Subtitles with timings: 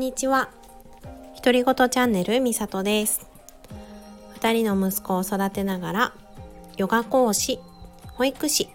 [0.00, 0.48] んにちは。
[1.36, 3.28] 独り言チャンネルみさとです。
[4.32, 6.12] 二人の息子を育てながら
[6.78, 7.60] ヨガ講師
[8.14, 8.70] 保育士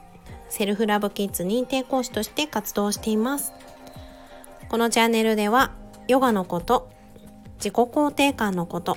[0.49, 3.53] セルフラブキッズ認定講師として活動しています。
[4.69, 5.71] このチャンネルでは
[6.07, 6.91] ヨガのこと
[7.55, 8.95] 自己肯定感のこと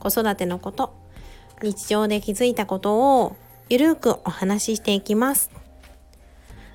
[0.00, 0.92] 子育てのこと
[1.62, 3.36] 日常で気づいたことを
[3.70, 5.50] ゆるくお話ししていきます。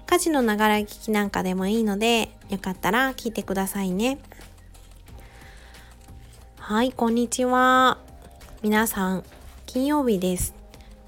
[0.07, 4.17] 家事のながら聞きなんかでもいいのでよかったら聞いてくださいね。
[6.65, 7.97] はいこんにちは。
[8.61, 9.25] 皆さん
[9.65, 10.55] 金曜日です。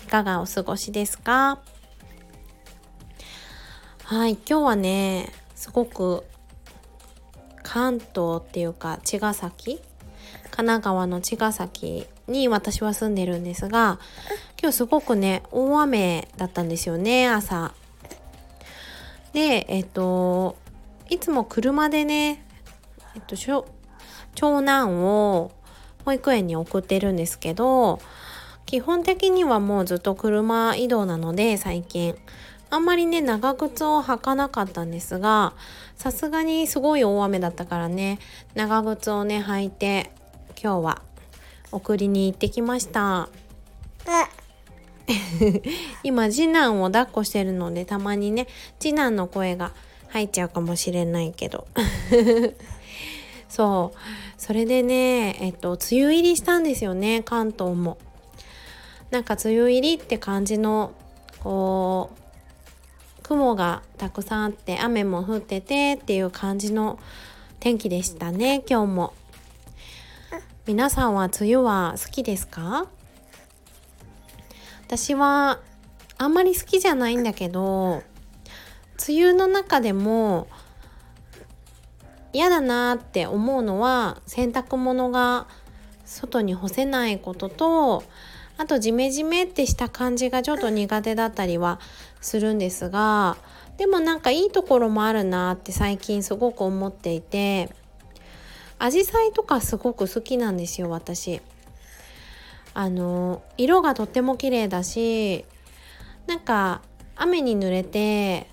[0.04, 1.60] いかがお過ごしですか？
[4.04, 6.26] はい今日はねすごく
[7.64, 9.80] 関東っていうか茅ヶ崎？
[10.52, 13.98] 神奈川の茅ヶ崎に私は住んでるんですが
[14.62, 17.74] 今日すごくね大雨だったんですよね朝。
[19.32, 20.58] でえっと
[21.10, 22.46] いつも車でね
[23.16, 23.38] えっと
[24.36, 25.52] 長男を
[26.06, 28.00] 保育園に送ってるんですけど
[28.66, 32.16] 基本的にはもうずっと車移動なので最近。
[32.72, 35.54] あんまりね長靴を履かなかったんですが
[35.96, 38.20] さすがにすごい大雨だったからね
[38.56, 40.12] 長靴をね履いて
[40.62, 41.02] 今日は
[41.72, 43.30] 送りに行ってきました。
[46.04, 48.48] 今次男を抱っこしてるのでたまにね
[48.80, 49.72] 次男の声が
[50.10, 51.68] 入っちゃうかもしれないけど
[53.56, 53.98] そう。
[54.38, 57.98] それでねえっと梅雨入りしたんですよね関東も。
[59.12, 60.92] なんか梅雨入りって感じの
[61.40, 67.00] こう雲がたくさんあって雨も降っててっていう感じの
[67.62, 69.14] 天気でしたね今日も。
[70.68, 72.88] 皆さんは梅雨は好きですか？
[74.88, 75.60] 私は
[76.18, 78.04] あんまり好きじゃないんだけど
[79.08, 80.48] 梅雨の中でも
[82.36, 85.48] 嫌だなって思うのは洗濯物が
[86.04, 88.04] 外に干せないことと
[88.58, 91.80] あとジメジメってした感じがちょっと苦手だったりは
[92.20, 93.38] するんですが
[93.78, 97.74] でもなんかいいところもあるなって最近すごく思っていて
[98.80, 101.42] アジサイとかすごく好きなんですよ私。
[102.74, 105.46] あの色がとっても綺麗だし
[106.28, 106.82] なんか
[107.16, 108.50] 雨に濡れて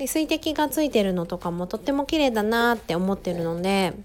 [0.00, 3.92] で水滴がついてるのとかもとっても綺麗だなって思ってるので。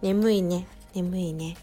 [0.00, 0.68] 眠いね。
[0.94, 1.56] 眠いね。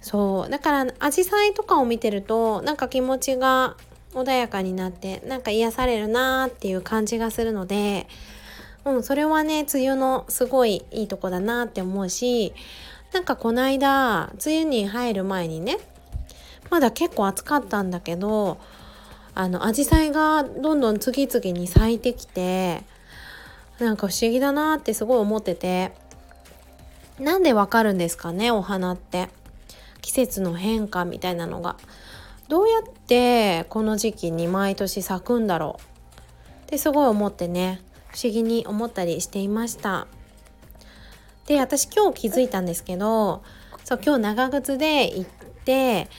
[0.00, 0.50] そう。
[0.50, 3.76] だからアジサイとかを見てるとなんか気持ちが
[4.14, 8.06] 穏やかになってなんか癒されるなーっていう感じがするので
[8.86, 12.54] うん、それはね梅雨のすごいいいとこだなって思うし
[13.12, 15.76] なんかこの間梅雨に入る前にね
[16.70, 18.56] まだ結構暑かったんだけど
[19.34, 22.82] あの紫陽花がどんどん次々に咲いてきて
[23.78, 25.92] なんか不思議だなってすごい思ってて
[27.18, 29.28] なんでわかるんですかねお花って。
[30.04, 31.76] 季節の変化みたいなのが。
[32.48, 35.82] どうやってこの時期に毎年咲くんだろう。
[36.64, 40.06] ってすごい思ってね不思議に思ったりしていました。
[41.46, 43.42] で私今日気づいたんですけど
[43.82, 45.30] そう今日長靴で行っ
[45.64, 46.10] て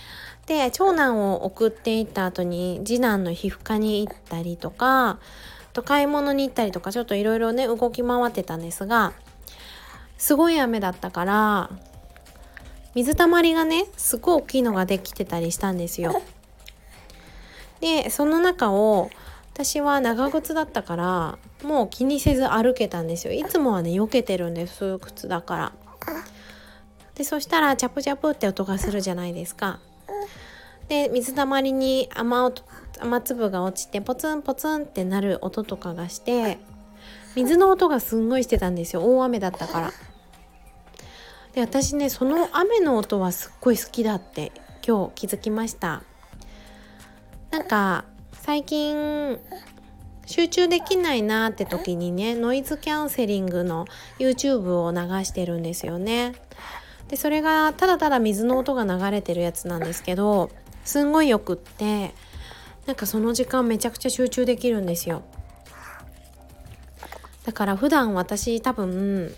[0.45, 5.19] で長男を送っていった後に次男の皮膚科に行ったりとか
[5.73, 9.13] と買い物に行ったりとかちょっといろいろね動き回ってたんですが
[10.17, 11.69] すごい雨だったから
[12.94, 16.22] 水たまりがねすごい大きいのができてたりしたんですよ。
[17.81, 19.09] でその中を
[19.53, 23.33] 私は長靴だったからもう気にせず歩けたんですよ。
[23.33, 25.73] いつもはね避けてるんです靴だから。
[27.16, 29.79] でそしたらチャプチャプって音がするじゃないですか。
[30.88, 32.63] で水たまりに雨音
[33.00, 36.59] 雨粒が落ちてポツンポツンってなる音とかがして
[37.35, 39.01] 水の音がすんごいしてたんですよ。
[39.03, 39.91] 大雨だったから。
[41.53, 44.51] で私ねその雨の音はすっごい好きだって
[44.85, 46.03] 今日気づきました。
[47.51, 49.39] なんか最近
[50.25, 53.86] 集中できないなって時にねノイズキャンセリングの
[54.19, 56.36] YouTube を流してるんですよね。
[57.07, 60.50] でそれがただただ水の音が流れてるやつなんですけど
[60.86, 62.14] すんごいよくって
[62.86, 65.24] なんかその時間めちゃくちゃ集中できるんですよ。
[67.44, 69.36] だから普段私多分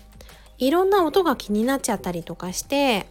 [0.58, 3.06] いろんな音が気になっちゃったりとかして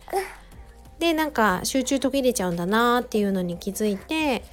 [1.00, 4.44] でなんか集中途切れちゃうんだなっていうのに気づいて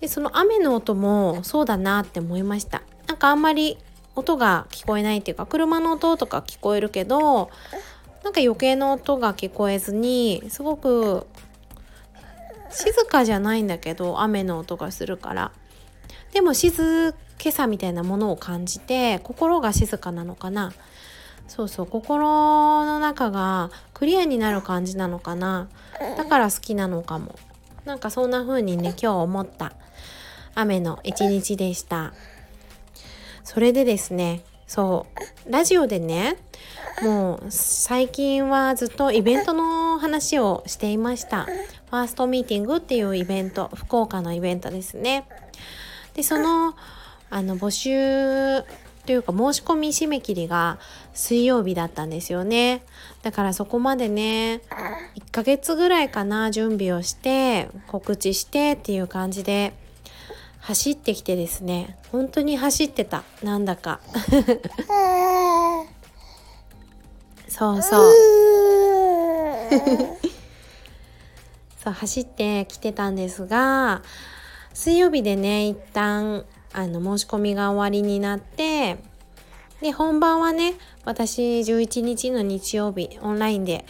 [0.00, 3.78] でその雨の音もそうだなって思いましたなんかあんまり
[4.14, 7.50] 音が聞こえないっていうか車の音とか聞こえるけど
[8.22, 11.26] なんか余計な音が聞こえずにすごく
[12.76, 15.52] 静かじゃないんだけど雨の音がするから。
[16.32, 20.72] でも静けさみたいなものを感じて心が静かなのかな。
[21.48, 25.68] そうそう心の中がクリアになる感じなのかな。
[26.16, 27.36] だから好きなのかも。
[27.84, 29.72] なんかそんな風にね今日思った。
[30.54, 32.12] 雨の一日でした。
[33.44, 35.06] それでですねそ
[35.46, 36.36] うラジオでね
[37.02, 41.46] もう最近はずっとイベントの話をしていました。
[41.96, 45.26] ファーストミーティングっていうイベント福岡のイベントですね。
[46.12, 46.74] でその
[47.30, 48.62] あの募集
[49.06, 50.78] というか申し込み締め切りが
[51.14, 52.82] 水曜日だったんですよね。
[53.22, 54.60] だからそこまでね
[55.16, 59.72] 1ヶ月ぐらいかな準備をして告知してっていう感じで
[60.60, 61.96] 走ってきてですね。
[62.12, 63.24] 本当に走ってた。
[63.42, 64.00] なんだか。
[67.48, 68.12] そうそう
[71.86, 74.02] そう走ってきてたんですが
[74.74, 78.96] 水曜日でね一旦あの申し込みが終わりになって
[79.80, 80.74] で本番はね
[81.04, 83.86] 私11日の日曜日オンラインで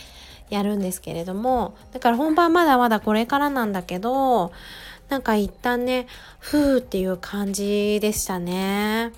[0.50, 4.52] やるんですけれどもだから本番まだまだこれからなんだけど
[5.08, 6.06] なんか一旦ね
[6.38, 9.12] ふーっていう感じでしたね。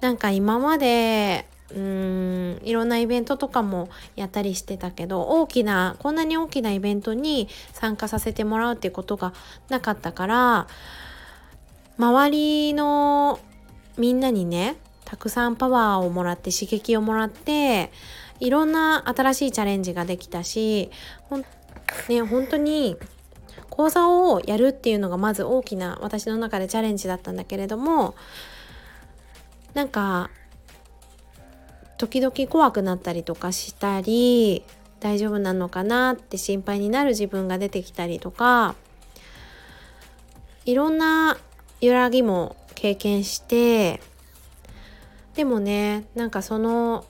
[0.00, 9.32] なんか今までうーんいろんなイベントとかもやったりしてたけど大きなこんなに大きなイベントに参加させてもらうっていうことが
[9.68, 10.66] なかったから
[11.98, 13.38] 周りの
[13.96, 17.92] みんなにねたくさんパワーをもらって刺激をもらって
[18.40, 20.90] いろんな新しいチャレンジができたし
[21.28, 21.44] ほん、
[22.08, 22.96] ね、本当に
[23.70, 28.14] 講座をやるっていうのがまず大きな私の中でチャレンジだったんだけれども
[29.74, 30.30] なんか
[32.04, 34.62] 時々怖くなったりとかしたり
[35.00, 38.74] 大丈夫なのかなって心配になる自分が出てきたりとか
[40.66, 41.38] いろんな
[41.80, 44.02] 揺らぎも経験して
[45.34, 47.06] でもねなんかその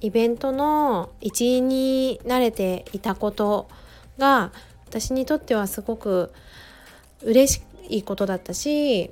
[0.00, 3.68] イベントの一員になれていたこと
[4.18, 4.52] が
[4.86, 6.32] 私にとってはすごく
[7.22, 9.10] 嬉しいことだったし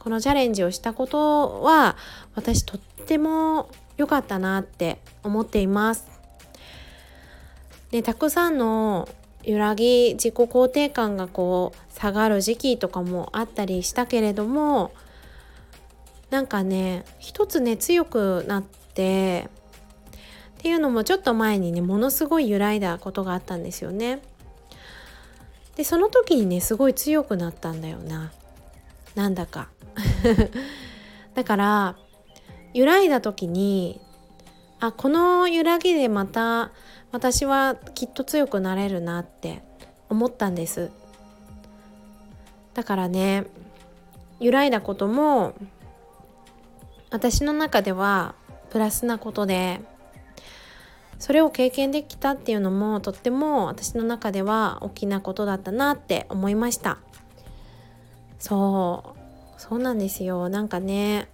[0.00, 1.96] このチャレンジをしたことは
[2.34, 6.06] 私とっても良かったなって思っています。
[7.90, 9.08] でたくさんの
[9.42, 14.92] 揺らぎ自己肯定感がこう下がる時期とかもあったりしたけれども
[16.30, 19.48] なんかね一つね強くなって
[20.58, 24.20] っていうのもちょっと前にねものすごい揺らいだことがあったんですよね。
[25.76, 28.30] でその時にねすごい強くなったんだよな
[29.14, 29.68] なんだか
[31.34, 31.96] だから
[32.74, 34.00] 揺らいだ時に
[34.80, 36.72] あこの揺らぎでまた
[37.12, 39.62] 私はきっと強くなれるなって
[40.08, 40.90] 思ったんです。
[42.74, 43.44] だからね
[44.40, 45.54] 揺らいだことも
[47.10, 48.34] 私の中では
[48.70, 49.80] プラスなことで
[51.18, 56.98] それを経験できたっていうのもとっても私の中では大きなことだったなって思いました。
[58.40, 59.20] そう
[59.60, 60.48] そうなんですよ。
[60.48, 61.28] なんかね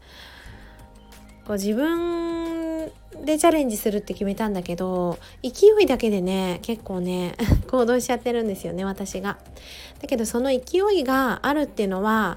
[1.49, 2.93] こう自分
[3.25, 7.37] でチャレンジするって決めたんだけど勢いだけでね結構ね
[7.71, 9.39] 行動しちゃってるんですよね私が。
[10.03, 12.37] だけどその勢いがあるっていうのは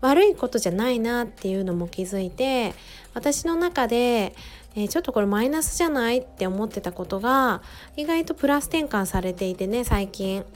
[0.00, 2.72] 悪いことじゃないなっていうのも気づいて
[3.12, 4.34] 私の中で、
[4.74, 7.60] えー、ちょっとこれマイナスじゃないって思ってたことが
[7.96, 10.46] 意外とプラス転換されていてね最近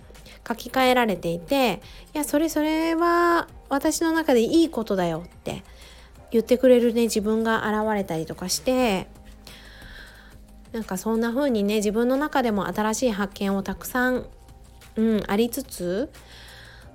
[0.49, 1.83] 書き換えられていて
[2.14, 5.62] いやそれそれは私の中でいいことだよって
[6.35, 9.07] 言ってくれるね自分が現れたりとかして
[10.73, 14.26] なんかそんな風にね自分の中でも新しい発見をたくさん、
[14.97, 16.11] うん、ありつつ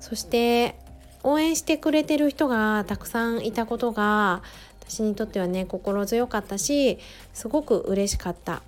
[0.01, 0.77] そして
[1.23, 4.43] 応援してくれてる人がたくさんいたことが
[4.81, 6.99] 私にとってはね心強かったし
[7.33, 8.61] すごく嬉しかった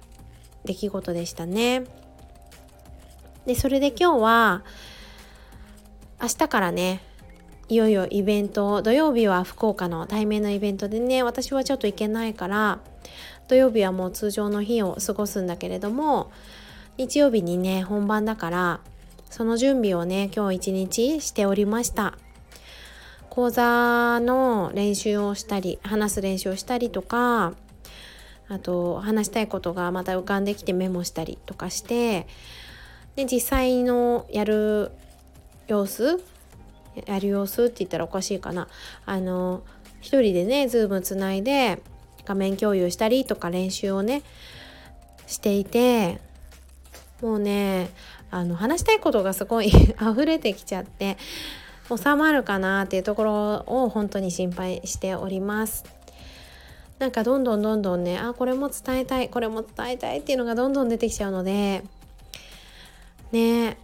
[0.64, 1.84] 出来事でしたね。
[3.46, 4.64] でそれで今日は
[6.22, 7.02] 明日からね
[7.72, 12.80] いよいよイベント土曜日は福岡の対面のイベントでね私はちょっと行けないから
[13.48, 16.34] 土曜日はもう通常の日を過ごすんだけれども
[16.98, 18.82] 日曜日にね本番だから
[19.30, 22.18] その準備をね今日一日しておりました。
[23.30, 27.54] 講座の練習をしたり話す練習をしたりとか
[28.50, 32.28] あと話したいことがまた浮かんできてメモしたりとかして
[33.16, 34.92] で実際のやる
[35.68, 36.22] 様子
[37.06, 38.68] やる様子って言ったらおかしいかな。
[39.06, 39.64] あの
[40.02, 41.82] 一人でねズームつないで
[42.26, 44.24] 画面共有したりとか練習をね
[45.28, 46.20] していて
[47.22, 47.90] もうね
[48.32, 49.68] あの話したいことがすごい
[50.02, 51.18] 溢れてきちゃって
[51.90, 55.84] 収まるかなっていうところを本当に心配しております。
[57.00, 61.84] なんかどんどんどんどんねあこれも伝えたいこれも伝えたいっていうのがどんどん出てきちゃうので
[63.32, 63.78] ね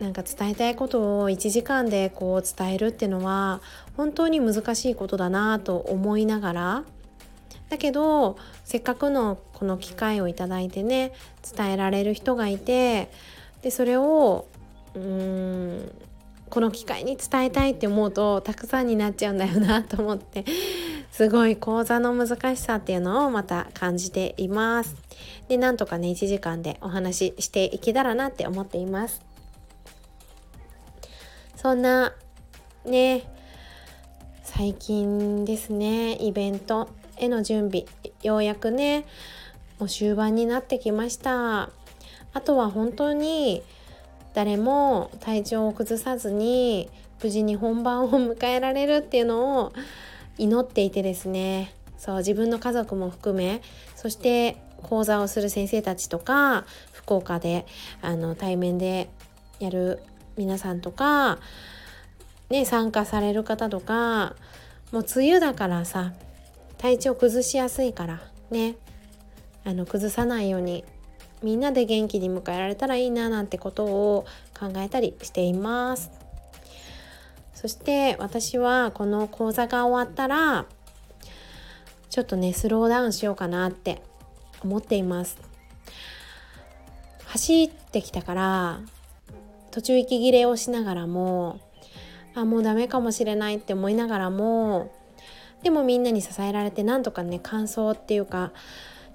[0.00, 3.60] なんか伝えたいことを1時間でこう伝えるっていうのは
[3.96, 6.84] 本当に難しいことだなと思いながら
[7.70, 11.12] だけどせっかくのこの機会をいただいてね
[11.56, 13.10] 伝えられる人がいて
[13.62, 14.46] でそれを
[14.94, 15.92] うーん
[16.48, 20.44] この機会に伝えたいって思うとたくさんになっちゃうんだよなと思って
[21.10, 24.94] すごい講座の難しさっていうのをまた感じています。
[25.48, 29.35] でなんとかね1時間でお話ししていけたらなって思っています。
[31.66, 32.12] そんな
[32.84, 33.24] ね
[34.44, 37.86] 最近ですねイベントへの準備
[38.22, 39.04] ようやくね
[39.80, 41.62] もう終盤になってきました。
[41.62, 43.64] あとは本当に
[44.32, 46.88] 誰も体調を崩さずに
[47.20, 49.72] 無事に本番を迎えられるっていうのを
[50.38, 51.74] 祈っていてですね。
[51.98, 53.60] そう自分の家族も含め
[53.96, 57.66] そして講座をする先生たちとか福岡で
[58.02, 59.10] あの対面で
[59.58, 60.00] やる
[60.36, 61.38] 皆さんとか、
[62.50, 64.34] ね、参加される方とか
[64.92, 66.12] もう梅雨だからさ
[66.78, 68.76] 体調崩しやすいからね
[69.64, 70.84] あの崩さないように
[71.42, 74.26] みんなで元気に迎えられたらいいななんてことを
[74.58, 76.10] 考えたりしています。
[77.54, 80.66] そして私はこの講座が終わったら
[82.10, 84.02] ちょっとねスローダウンしようかなって
[84.62, 85.38] 思っています。
[87.26, 88.80] 走ってきたから
[89.76, 91.60] 途中息切れをしながらも
[92.34, 94.90] あもうダメかもしれないって思いながらも
[95.62, 98.52] でもみんなに支えられてなんとかね完走っていうか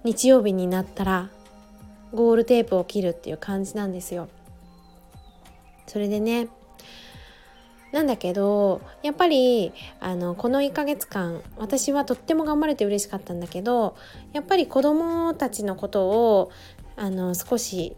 [0.03, 1.31] 日曜日になったら
[2.13, 4.29] ゴールテープを切るっていう感じなんですよ。
[5.87, 6.47] それでね
[7.91, 13.95] なんだけどやっぱりあのこの1ヶ月間私はとっても頑張れて嬉しかったんだけど
[14.31, 16.51] やっぱり子どもたちのことを
[16.97, 17.97] あの少し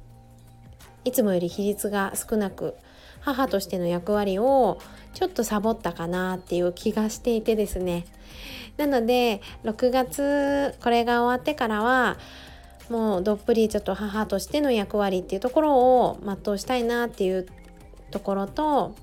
[1.06, 2.76] いつもより比率が少なく
[3.22, 4.80] 母としての役割を
[5.14, 8.06] ちょっとサボったかなっていう気がしていてですね。
[8.78, 12.18] なので6月これが終わってからは
[12.90, 17.48] もうどっぷりちょっと母としての役割っていうところを全うしたいなっていう
[18.12, 18.96] ところと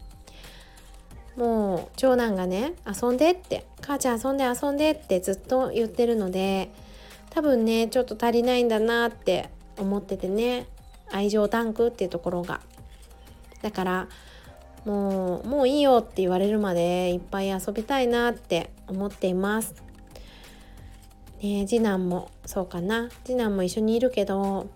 [1.36, 6.70] もう長男がね遊んでって母ちゃん遊んで遊んでってずっと言ってるので
[7.30, 10.66] 多分ねちょっと足りないんだなって思っててね。
[11.12, 12.60] 愛情タンクっていうところが
[13.62, 14.08] だから
[14.84, 19.74] もうもういいよって言われるまでいっぱい遊びたいなって思っています。
[21.42, 24.68] ね次男もそうかな次男も一緒にいるけど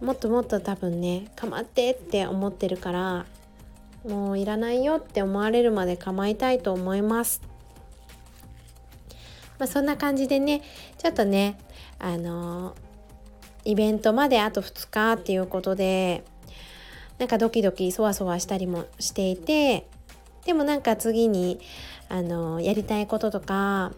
[0.00, 3.26] もっともっと多分ね構ってって思ってるから
[4.08, 7.40] もういらないよって思われるまで構いたいと思います。
[9.58, 10.62] まあ、そんな感じでね
[10.98, 11.56] ちょっとね
[12.00, 12.74] あの
[13.64, 16.24] イベントまであと2日っていうことで
[17.18, 19.86] なんかドキドキそわそわしたりもしていて
[20.44, 21.60] でもなんか次に
[22.08, 23.92] あのやりたいこととか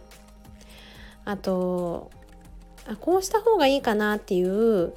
[1.25, 2.11] あと
[2.87, 4.95] あこうした方がいいかなっていう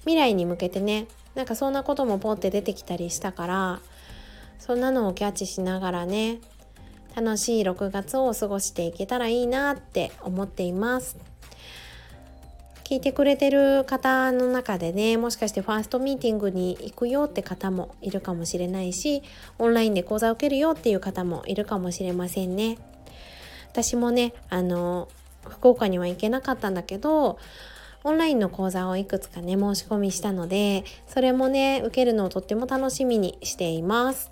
[0.00, 3.80] 未来に向けてねなんかそんなこともポンって出てきたりしたから
[4.58, 6.40] そんなのをキャッチしながらね
[7.14, 11.31] 楽しい6月を過ごしていけたらいいなって思っています。
[12.84, 19.22] 聞いてくれてる方の中でねもしかしてファーストミーティングに行くよって方もいるかもしれないし
[19.58, 22.78] オンラインで講座を受けるよっていう方もいるかもしれませんね。
[23.70, 25.08] 私もねあの
[25.48, 27.38] 福岡には行けなかったんだけど
[28.04, 34.30] オンラインの講座をいくつかね申し込みしたのでそれもね受けるのをとっても楽しみにしています。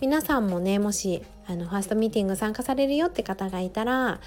[0.00, 4.20] 皆さんもねもしあのファーストミーティング参加されるよって方がいたら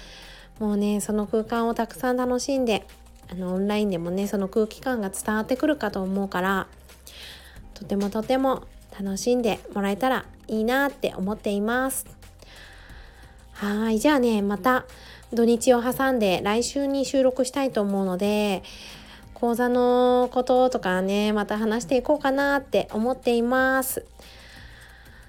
[0.58, 2.86] もうねその空間をたくさん楽しんで
[3.30, 6.66] あのオンラインでもねその空気感が伝わってくるかと思うから
[7.74, 8.64] とてもとても
[8.98, 12.06] 楽しんでもらえたらいいなって思っています。
[13.52, 14.84] はいじゃあねまた
[15.32, 18.62] 土日を挟んで来週に収録したいと思うので
[19.34, 24.04] 講座のこととかねまた話していこうかなって思っています。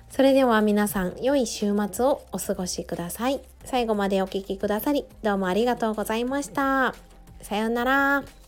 [0.10, 3.42] それでは皆さん良い週末をお過ごしください。
[3.66, 7.13] 最後までお聴きくださりどうもありがとうございました。
[7.44, 8.43] さようなら。